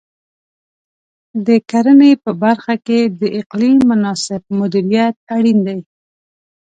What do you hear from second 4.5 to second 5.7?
مدیریت اړین